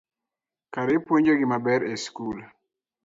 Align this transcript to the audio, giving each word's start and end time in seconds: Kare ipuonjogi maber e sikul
Kare 0.73 0.93
ipuonjogi 0.97 1.45
maber 1.51 1.81
e 1.91 1.93
sikul 2.03 2.37